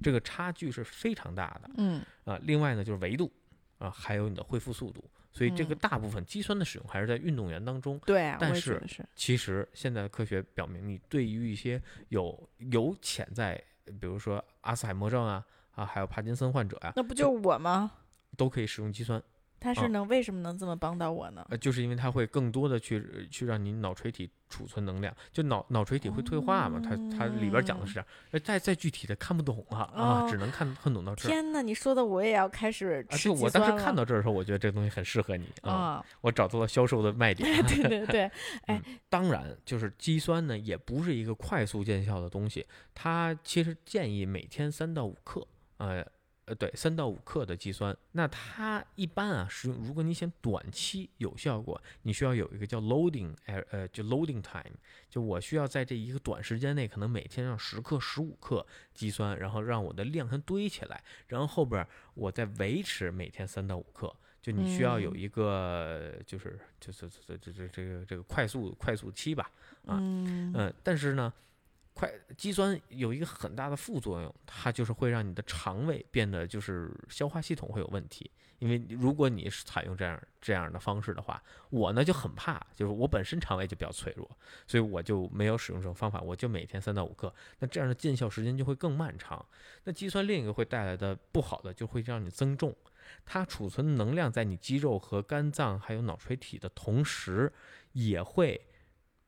[0.00, 1.70] 这个差距是非常大的。
[1.78, 3.32] 嗯啊，另外呢就是维度
[3.78, 7.98] 啊，还有你的恢复速度，所以这个嗯大部分肌酸的使用还是在运动员当中。
[8.06, 8.80] 对啊，但是
[9.16, 13.60] 其实现在的科学表明，你对于一些有有潜在，
[14.00, 17.92] 比如说阿斯海默症啊啊，还有帕金森患者呀、那不就是我吗？
[18.36, 19.22] 都可以使用肌酸。
[19.70, 21.46] 啊他是能为什么能这么帮到我呢？
[21.50, 31.30] 呃，就是因为它会更多的去去让你脑垂体储存能量，就脑脑垂体会退化嘛，它它里边讲的是这样，呃再再具体的看不懂啊啊，哦只能看看懂到这儿。
[31.30, 37.48] 天呐，你说的我也要开始啊，吃就我当时看到这儿的时候，我觉得这个东西很适合你啊，啊，我找到了销售的卖点。
[37.66, 38.30] 对对对，
[38.66, 45.46] 哎当然，就是肌酸呢，也不是一个快速见效的东西，它其实建议每天三到五克，
[45.78, 46.04] 呃
[46.52, 47.96] 呃，对，三到五克的肌酸。
[48.12, 54.76] 那它一般啊，使用如果你想短期有效果，你需要有一个叫 loading，呃呃，就 loading time，
[55.08, 64.14] 就我需要在这一个短时间内，可能每天让十克、十五克肌酸，然后让我的量先堆起来，然后后边儿我再维持每天三到五克。
[64.42, 69.48] 就你需要有嗯一个，就是就是这这这这个这个快速快速期吧，
[69.86, 71.32] 啊嗯嗯，但是呢，
[71.94, 78.30] 快肌酸有一个很大的副作用，它就是会让你的肠胃变得就是消化系统会有问题。
[78.58, 84.30] 因为如果你是采用这样这样的方式的话，我呢就很怕，就是我本身肠胃就比较脆弱，
[84.68, 89.44] 所以我就没有使用这种方法，我就每天三到五克，那这样的见效时间就会更漫长。
[89.82, 92.72] 那肌酸另一个会带来的不好的，就会让你增重，
[93.26, 97.52] 它储存能量在你肌肉和肝脏还有脑垂体的同时，
[97.90, 98.64] 也会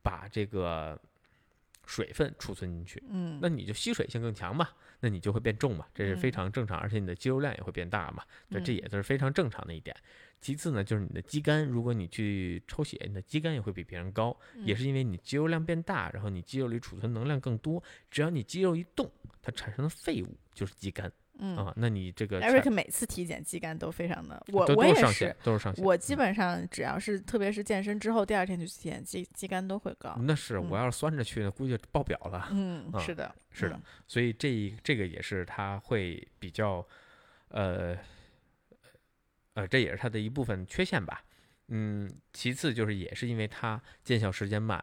[0.01, 0.97] 把这个
[1.87, 3.03] 水分储存进去。
[3.09, 4.69] 嗯，那你就吸水性更强嘛，
[5.01, 9.95] 那你就会变重嘛，这是非嗯常正常，而且你的肌肉量也会变大嘛，对，这嗯也是非常正常的一点。
[10.41, 25.85] 其次呢，就是你的肌酐，如果你去抽血，你的肌酐也会比别人高，也嗯是因为你肌肉量变大，然后你肌肉里储存能量更多，只要你肌肉一动，它产生的废物就是肌酐嗯啊，那你这个产，Eric 每次体检肌酐都非常的，我我也是都是上限。
[25.85, 30.17] 我基本上只要是特别是健身之后，第二天去体检，肌肌酐都会高。
[30.21, 32.49] 那是我嗯要是酸着去呢，估计爆表了。
[32.53, 36.87] 嗯，啊是的，是的嗯，所以这一这个也是它会比较，
[37.49, 37.97] 呃，
[39.55, 41.25] 呃，这也是它的一部分缺陷吧。
[41.69, 44.83] 嗯，其次就是也是因为它见效时间慢，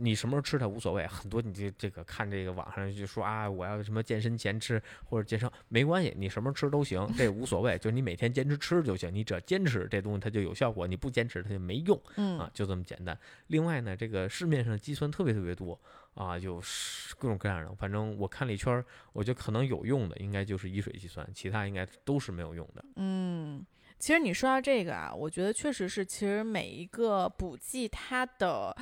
[0.00, 1.06] 你什么时候吃它无所谓。
[1.06, 9.14] 很多你这这个看这个网上就说啊，我要什么健身前吃或者健身没关系，你什么时候吃都行，这无所谓，就是你每天坚持吃就行。
[9.14, 12.00] 你只要坚持这东西它就有效果，你不坚持它就没用。
[12.16, 13.18] 嗯啊，就这么简单。
[13.48, 15.78] 另外呢，这个市面上的肌酸特别特别多
[16.14, 17.74] 啊，有是各种各样的。
[17.74, 22.84] 反正我看了一圈儿，我觉得可能有用的应该就是乙水肌酸，其他应该都是没有用的。
[22.96, 23.64] 嗯，
[23.98, 28.76] 其实你说到这个啊，我觉得确实是，其实每一个补剂它的。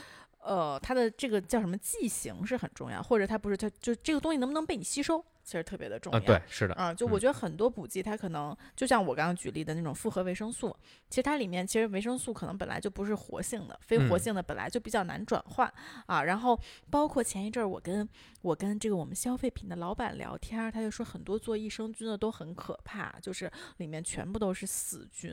[0.49, 6.19] 呃，它的这个叫什么剂型是很重要，或者它不是它就这个东西能不能被你吸收，其实特别的重要。
[6.19, 10.77] 啊，对，是的，啊，就我嗯觉得很多补剂它可能就像我刚刚举例的那种复合维生素，
[11.09, 15.73] 其实它里面其实维生素可能本来就不是活性的，非活嗯性的本来就比较难转换
[16.05, 16.23] 啊。
[16.23, 18.07] 然后包括前一阵儿我跟
[18.43, 25.33] 我跟这个我们消费品的老板聊天，他就说很多做益生菌的都很可怕，就是里面全部都是死菌，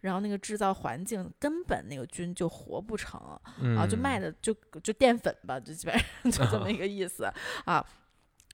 [0.00, 3.40] 然后那个制造环境根本那个菌就活不成。
[3.60, 7.32] 嗯，啊，就卖的就就淀粉吧，就基本上 就这么一个意思
[7.64, 7.86] 啊。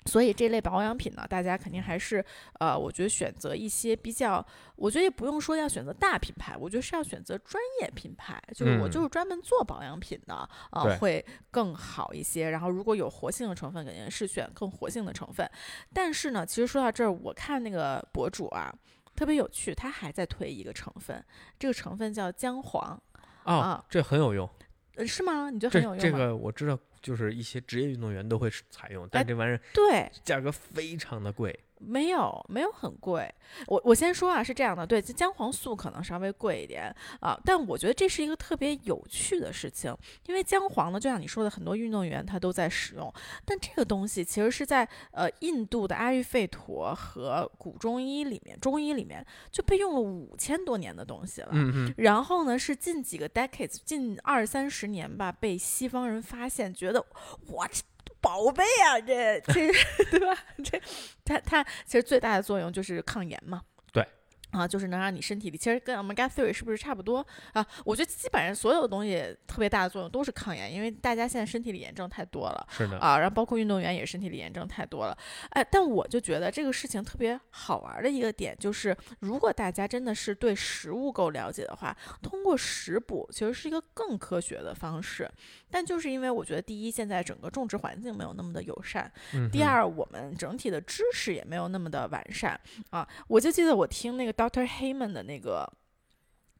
[0.09, 2.25] 所以这类保养品呢，大家肯定还是
[2.59, 4.45] 呃，我觉得选择一些比较，
[4.77, 12.51] 我觉得也不用说要选择大品牌，我觉得是要选择专业品牌，就是我嗯就是专门做保养品的啊、对会更好一些。
[12.51, 15.49] 然后如果有活性的成分，肯定是选更活性的成分。
[15.93, 18.75] 但是呢，其实说到这儿，我看那个博主啊。
[19.15, 21.21] 特别有趣，他还在推一个成分，
[21.59, 23.03] 这个成分叫姜黄，
[23.43, 24.49] 哦啊，这很有用。
[24.95, 25.51] 呃，是吗？
[25.51, 26.01] 你觉得很有用吗？
[26.01, 31.59] 这个我知道，就是一些职业运动员都会采用，但哎这玩意儿对，价格非常的贵。
[31.81, 33.33] 没有，没有很贵。
[33.67, 43.13] 我我先说啊，是这样的，对，这姜黄素可能稍微贵一点啊，但我觉得这是一个特别有趣的事情，因为姜黄呢，就像你说的，很多运动员他都在使用，
[43.45, 51.49] 但这个东西其实是在呃印度的阿育吠陀和古中医里面，中医里面就被用了五千多年的东西了。
[51.53, 57.05] 嗯嗯，然后呢，是近几个 decades，近二三十年吧，被西方人发现，觉得
[57.47, 57.83] 我，这
[58.21, 59.73] 宝贝啊，这 这
[60.11, 60.37] 对吧？
[60.65, 60.81] 这
[61.25, 63.63] 它它其实最大的作用就是抗炎嘛。
[63.93, 64.07] 对
[64.51, 67.65] 啊，就是能让你身体里，其实跟 omega three 是不是差不多啊？
[67.85, 72.67] 我觉得基本上所有的东西特别大的作用都是抗炎，因为大家现在身体里炎症太多了。
[72.71, 75.17] 是的啊，然后包括运动员也身体里炎症太多了，
[75.51, 85.31] 哎，但我就觉得这个事情特别好玩的一个点就是，如果大家真的是对食物够了解的话，通过食补其实是一个更科学的方式。
[85.71, 89.05] 但就是因为我觉得，第一，现在整个种植环境没有那么的友善；
[89.51, 92.59] 第二，我们整体的知识也没有那么的完善
[92.91, 93.09] 啊。
[93.27, 95.71] 我就记得我听那个 Doctor Heyman 的那个。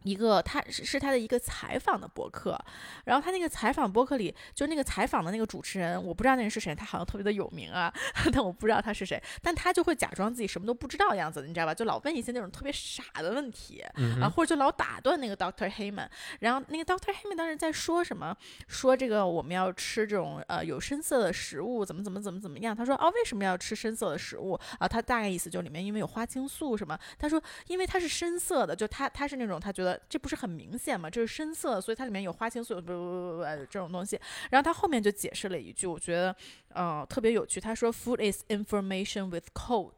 [0.05, 2.59] 一个他是是他的一个采访的博客，
[3.05, 7.93] 然后他那个采访博客里，就那个采访的那个主持人，我不知道那人是谁，他好像特别的有名啊，
[8.33, 11.75] 但我不知道他是谁，但他就会假装自己什么都不知道的样子，你知道吧？
[11.75, 13.81] 就老问一些那种特别傻的问题
[14.21, 16.09] 啊，或者就老打断那个 Doctor Heyman，
[16.41, 18.37] 然后那个 Doctor Heyman 当时在说什么？
[18.69, 22.75] 说这个我们要吃这种呃有深色的食物，怎么怎么怎么怎么样？
[22.75, 24.87] 他说哦，为什么要吃深色的食物啊？
[24.87, 26.97] 他大概意思就里面因为有花青素什么？
[27.19, 29.88] 他说因为它是深色的，就他他是那种他觉得。
[30.09, 31.09] 这不是很明显吗？
[31.09, 34.19] 这是深色，所以它里面有花青素，不不不不这种东西。
[34.51, 36.35] 然后他后面就解释了一句，我觉得
[36.75, 37.61] 呃特别有趣。
[37.61, 39.93] 他说：“Food is information with code。”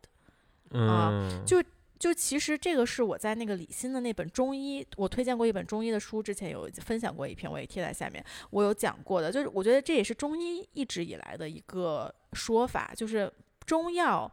[0.77, 1.63] 啊，就
[1.99, 9.33] 就其实这个是我在那个李欣的那本中医，我推荐过一本中医的书，之前有分享过一篇，我也贴在下面，我有讲过的。
[9.33, 13.33] 就是我觉得这也是中医一直以来的一个说法，就是
[13.67, 14.31] 中药。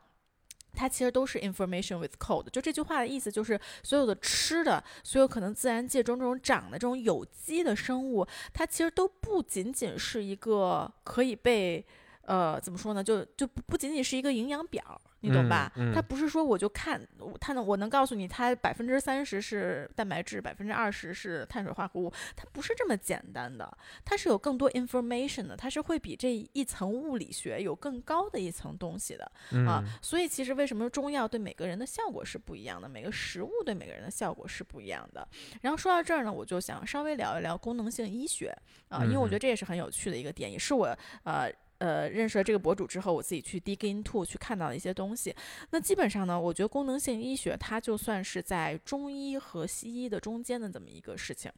[0.78, 11.84] 它其实都是 information with code，就这句话的意思就是，所有的吃的，所有可能自然界中这种长的这种有机的生物，它其实都不仅仅是一个可以被，
[12.28, 13.04] 呃，怎么说呢？
[13.04, 15.02] 就就不仅仅是一个营养表。
[15.22, 15.72] 你懂吧？
[15.96, 17.02] 它不是说我就看
[17.42, 29.30] 它能，我能告诉你它百分之三十是蛋白质，百分之二十是碳水化合物，它不是这么简单的，它是有更多 information 的，它是会比这一层物理学有更高的一层东西的
[29.68, 29.84] 啊。
[30.04, 35.28] 所以其实为什么中药对每个人的效果是不一样的，每个食物对每个人的效果是不一样的。
[35.62, 38.56] 然后说到这儿呢，我就想稍微聊一聊功能性医学
[38.88, 41.52] 啊，因为我觉得这也是很有趣的一个点，也是我呃。
[41.80, 45.36] 呃，认识了这个博主之后，我自己去 dig into 去看到的一些东西。
[45.72, 51.52] 那基本上呢，我觉得功能性医学它就算是在中医和西医的中间的这么一个事情，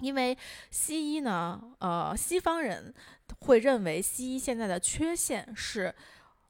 [0.00, 0.36] 因为
[0.70, 2.94] 西医呢，呃，西方人
[3.40, 5.94] 会认为西医现在的缺陷是。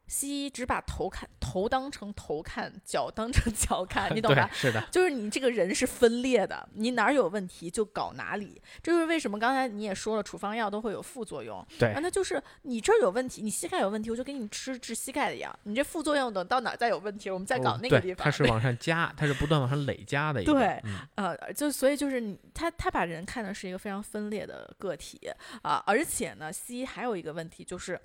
[0.09, 4.49] 西医只把头看头当成头看，脚当成 脚看，你懂吧？
[4.53, 8.61] 是的，就是你这个人是分裂的，你哪儿有问题就搞哪里。
[8.83, 11.65] 这就是为什么刚才你也说了，处方药都会有副作用。
[11.79, 15.57] 对，那就是你这儿有问题，你膝盖有问题，我就给你吃治膝盖的药。
[15.65, 18.25] 你这副作用等到哪再有问题，我们再搞那个地方。
[18.25, 20.55] 它是往上加，它是不断往上累加的一个。
[20.55, 20.83] 对，
[21.17, 25.21] 呃，就所以就是你他他把人看的是一个非常分裂的个体
[25.63, 28.01] 啊，而且呢，西医还有一个问题就是。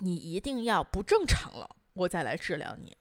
[0.00, 2.96] 你一定要不正常了，我再来治疗你。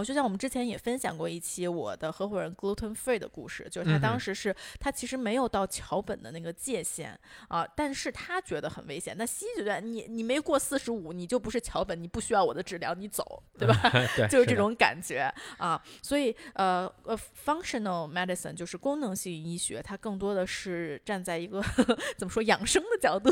[0.00, 9.14] 哦，就像我们之前也分享过一期我的合伙人 gluten free 的故事，就是他当时是他其实没有到桥本的那个界限啊，但是他觉得很危险。
[9.16, 13.74] 那西医觉得你你没过四十五，你就不是桥本，你不需要我的治疗，你走，对吧？
[14.16, 15.80] 对，就是这种感觉啊。
[16.02, 21.62] 所以呃呃，functional medicine 就是功能性医学，它更多的是站在一个
[22.16, 23.30] 怎么说养生的角度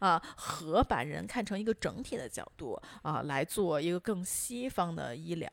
[0.00, 5.48] 啊，和把人看成一个整体的角度啊，来做一个更西方的医疗。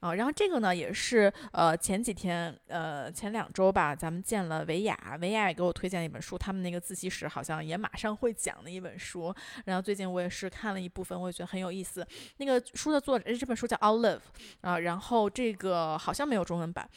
[0.00, 9.34] 啊，然后这个呢，也是呃前几天呃前两周吧，咱们见了维亚，维亚也给我推荐了一本书，他们那个自习室好像也马上会讲的一本书。
[9.64, 12.06] 然后最近我也是看了一部分，我也觉得很有意思。
[12.38, 14.18] 那个书的作者，这本书叫《Olive》
[14.60, 16.88] 啊，然后这个好像没有中文版。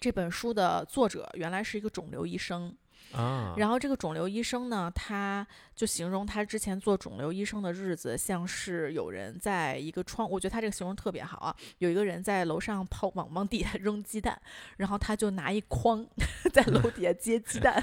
[0.00, 2.76] 这本书的作者原来是一个肿瘤医生。
[3.12, 5.46] 啊，然后这个肿瘤医生呢，他
[5.78, 14.38] 就形容他之前做肿瘤医生的日子，像是有人在一个窗，我觉得他这个形容特别好啊，有一个人在楼上抛往往底下扔鸡蛋，
[14.76, 16.04] 然后他就拿一筐
[16.52, 17.80] 在楼底下接鸡蛋，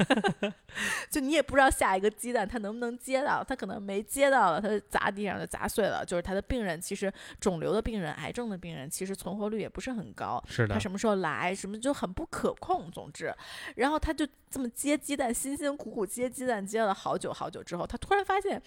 [1.10, 6.06] 就你也不知道下一个鸡蛋他能不能接到，他可能没接到了，他砸地上就砸碎了。
[6.06, 12.92] 就是他的病人，其实肿瘤的病人、癌症的病人，其实存活率也不是很高，是的，他什么时候来，什么就很不可控。
[12.92, 13.34] 总之，
[13.78, 15.16] 然后他就这么接鸡。
[15.16, 18.62] 蛋辛辛苦苦接鸡蛋接了好久好久之后，他突然发现，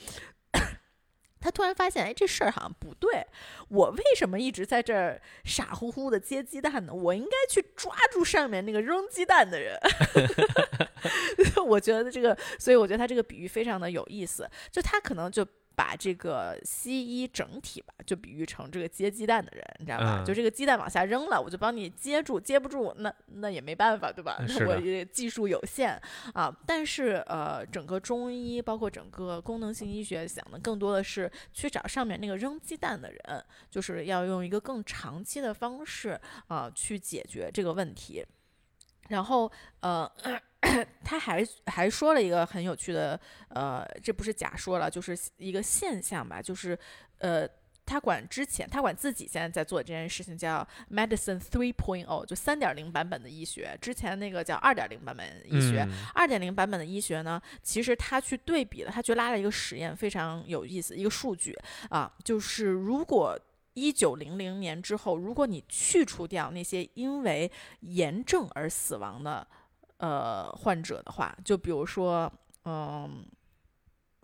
[1.41, 3.25] 他突然发现，哎，这事儿好像不对。
[3.69, 6.93] 我为什么一直在这儿傻乎乎的接鸡蛋呢？
[6.93, 9.79] 我应该去抓住上面那个扔鸡蛋的人。
[11.65, 14.51] 我觉得这个，所以我觉得他这个比喻非常的有意思。
[14.71, 15.47] 就他可能就
[15.79, 20.19] 把这个西医整体吧，就比喻成这个接鸡蛋的人，你知道吧？
[20.19, 24.37] 嗯就这个鸡蛋往下扔了，我就帮你接住，接不住，那那也没办法，对吧？
[24.67, 25.97] 我也技术有限
[26.35, 26.53] 啊。
[26.67, 38.27] 但是呃，整个中医包括整个功能性医学想的更多的是去找上面那个扔鸡蛋的人，就是要用一个更长期的方式啊、去解决这个问题。
[39.09, 40.11] 然后呃。
[41.05, 43.19] 他还还说了一个很有趣的，
[43.51, 46.77] 呃，这不是假说了，就是一个现象吧，就是，
[47.19, 47.49] 呃，
[47.87, 61.57] 他管之前，他管自己现在在做这件事情叫 medicine three point o，就三点零版本的医学，之前那个叫二点零版本医学，嗯二点零版本的医学呢，其实他去对比了，他去拉了一个实验，非常有意思，一个数据
[61.89, 63.39] 啊，就是如果
[63.79, 67.51] 一九零零年之后，如果你去除掉那些因为
[67.81, 69.47] 炎症而死亡的
[69.99, 72.33] 呃患者的话，就比如说
[72.65, 73.25] 嗯、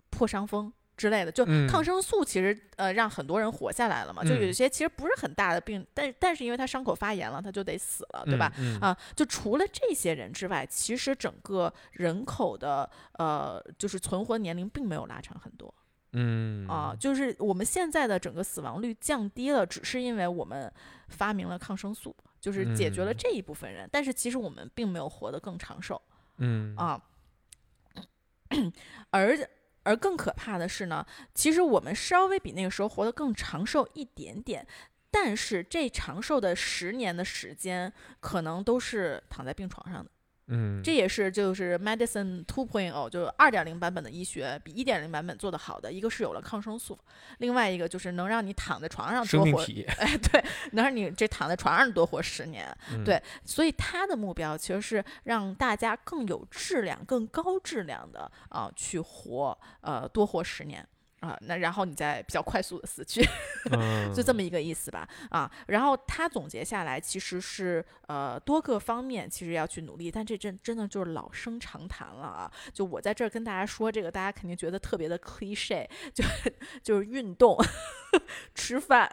[0.09, 0.71] 破伤风。
[0.97, 8.49] 之类的，就嗯抗生素其实呃让很多人活下来了嘛，就有些其实不是很大的病，但但是因为他伤口发炎了，他就得死了，对吧？？
[8.57, 15.67] 嗯，啊，就除了这些人之外，其实整个人口的呃，就是存活年龄并没有拉长很多
[16.13, 20.71] 嗯啊，就是我们现在的整个死亡率降低了，只是因为我们
[21.09, 26.01] 发明了抗生素，就是解决了嗯这一部分人，但是其实我们并没有活得更长寿
[26.37, 27.01] 嗯啊，
[29.11, 29.37] 而。
[29.87, 34.65] 而更可怕的是呢，其实我们稍微比那个时候活得更长寿一点点，
[35.11, 40.09] 但是这长寿的十年的时间，可能都是躺在病床上的。
[40.47, 46.97] 嗯，这也是就是 medicine two point o 就是二点零版本的医学比一点零版本做得好的，一个是有了抗生素，
[47.39, 49.63] 另外一个就是能让你躺在床上多活，
[49.97, 50.43] 哎，对，
[50.73, 52.65] 能让你这躺在床上多活十年。
[52.91, 60.87] 嗯对，所以他的目标其实是让大家更有质量、更高质量的啊、去活，呃，多活十年。
[61.25, 63.27] 啊，那然后你再比较快速的死去，
[63.71, 76.23] 嗯就这么一个意思吧，啊，然后他总结下来其实是呃多个方面其实要去努力，但这真真的就是老生常谈了啊，就我在这儿跟大家说这个，大家肯定觉得特别的 cliche，就
[76.83, 77.57] 就是运动、
[78.53, 79.09] 吃饭、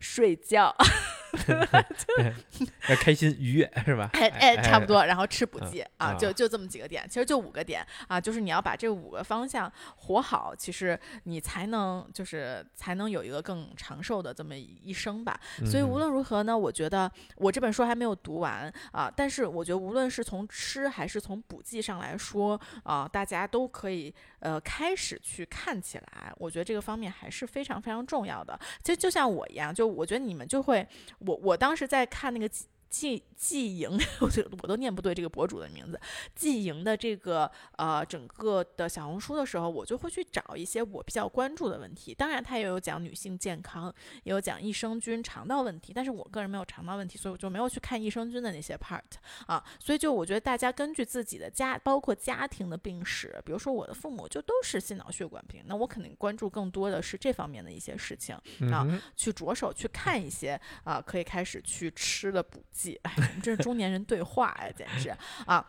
[0.00, 0.74] 睡觉
[2.90, 4.10] 要开心愉悦是吧？
[4.12, 15.40] 哎哎，差不多，然后吃补嗯剂啊，啊就就这么几个点，其实就五个点啊，就是你要把这五个方向活好，其实你才能就是才能有一个更长寿的这么一生吧。
[15.64, 28.58] 所以无嗯论如何呢，我觉得我这本书还没有读完啊，但是我觉得无论是从吃还是从补剂上来说啊，大家都可以呃开始去看起来，我觉得这个方面还是非常非常重要的。
[28.82, 30.86] 其实就像我一样，就我觉得你们就会，
[31.18, 32.48] 我我当时在看那个
[32.92, 35.98] 季季季莹， 我就我都念不对这个博主的名字，
[36.34, 42.14] 季莹的这个呃整个的小红书的时候，我就会去找一些我比较关注的问题。
[42.14, 43.92] 当然，他也有讲女性健康，
[44.24, 49.00] 也有讲益生菌肠道问题，但是我个人没有肠道问题，所以我就没有去看益生菌的那些 part
[49.46, 49.64] 啊。
[49.80, 58.34] 所以就我觉得大家根据自己的家，包括家庭的病史，比如说我的父母就都是心脑血管病，那我肯定关注更多的是这方面的一些事情。
[58.70, 62.98] 啊嗯去着手去看一些啊、可以开始去吃的补剂。
[63.02, 65.10] 哎，我们这是中年人对话呀，简直
[65.46, 65.64] 啊！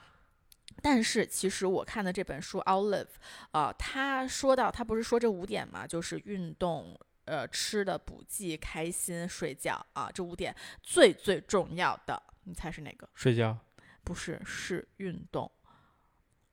[0.81, 3.05] 但是其实我看的这本书《Olive》
[3.51, 6.99] 啊、他说到他不是说这五点嘛，就是运动。
[7.25, 13.07] 呃，吃的补剂、开心、睡觉啊，这五点最最重要的，你猜是哪个？
[13.15, 13.57] 睡觉，
[14.03, 15.49] 不是，是运动。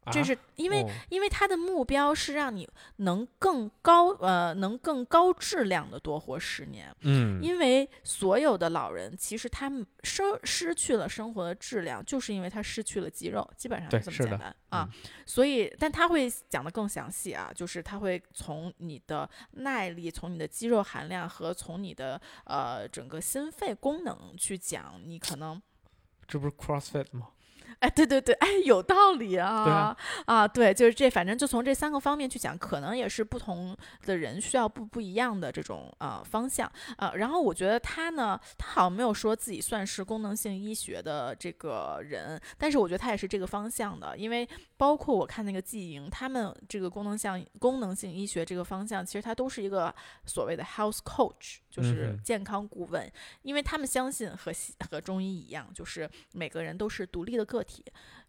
[0.04, 14.88] 啊这是因为哦因为他的目标是让你能更高呃能更高质量的多活十年，嗯，因为所有的老人其实他们生失去了生活的质量，就是因为他失去了肌肉，基本上就这么简单啊。
[15.26, 25.60] 所以，但他会讲的更详细啊，就是他会从你的耐力、从你的肌肉含量和从你的呃整个心肺功能去讲，你可能
[26.26, 27.28] 这不是 CrossFit 吗？
[27.80, 29.64] 哎，对对对，哎，有道理啊！
[29.64, 33.74] 对啊啊，对，就是这，反正就从这三个方面去讲，可能也是不同
[34.04, 37.12] 的人需要不不一样的这种呃方向呃。
[37.16, 49.94] 然后我觉得他呢，他好像没有说自己算是功能性医学的这个人，但是我觉得他也是这个方向的，因为包括我看那个季莹，他们这个功能性功能性医学这个方向，其实他都是一个
[50.26, 53.10] 所谓的 health coach，就是健康顾问，
[53.40, 57.69] 因为他们相信和西和中医一样，就是每个人都是独立的个体。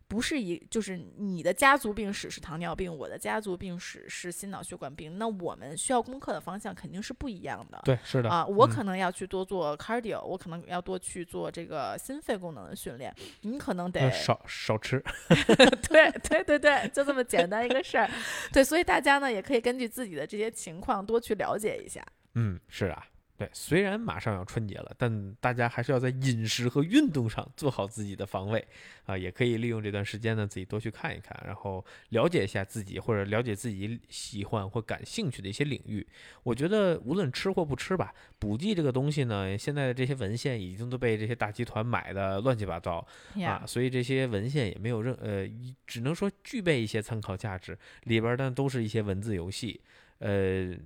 [0.08, 7.80] 不是一就是你的家族病史是糖尿病，我的家族病史是心脑血管病，那我们需要攻克的方向肯定是不一样的。
[7.86, 15.02] 对，是的啊，我嗯可能要去多做 cardio，我可能要多去做这个心肺功能的训练，你可能得呃少少吃。
[15.88, 18.12] 对对对对，就这么简单一个事儿。
[18.52, 22.06] 对，所以大家呢也可以根据自己的这些情况多去了解一下。
[22.36, 23.06] 嗯，是啊，
[23.42, 28.64] 对，虽然马上要春节了，但大家还是要在饮食和运动上做好自己的防卫
[29.08, 36.06] 啊、也可以利用这段时间呢，自己多去看一看，然后了解一下自己或者了解自己喜欢或感兴趣的一些领域。
[36.44, 43.04] 我觉得无论吃或不吃吧，补剂这个东西呢，现在的这些文献已经都被这些大集团买的乱七八糟
[43.38, 45.50] 呀啊，所以这些文献也没有任呃，
[45.88, 49.82] 只能说具备一些参考价值，里边儿呢都是一些文字游戏，
[50.20, 50.78] 呃。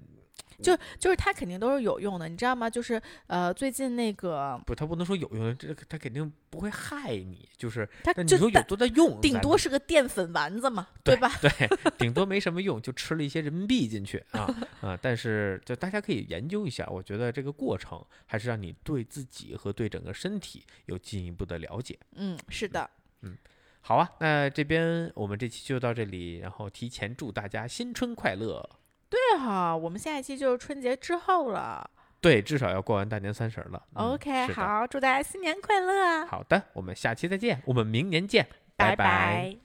[0.62, 2.70] 就就是它肯定都是有用的，你知道吗？
[2.70, 7.88] 就是呃，最近那个不，它不能说有用，这个它肯定不会害你，就是，
[8.18, 9.20] 你说有就但多大用？
[9.22, 11.30] 顶多是个淀粉丸子嘛，对吧？
[11.42, 11.52] 对，
[11.98, 14.48] 顶多没什么用，就吃了一些人民币进去啊
[14.82, 14.98] 啊！
[15.02, 21.98] 但是就大家可以研究一下，我觉得这个过程还是让你对自己和对整个身体有进一步的了解。
[22.16, 22.90] 嗯，是的，
[23.22, 23.38] 嗯
[23.82, 28.68] 好啊，那这边我们这期就到这里，然后提前祝大家新春快乐。
[29.10, 31.90] 对哈，我们下一期就是春节之后了。
[32.22, 33.82] 对，至少要过完大年三十儿了。
[33.96, 39.65] 嗯 OK，是的好，祝大家新年快乐，好的，我们下期再见，我们明年见，拜拜拜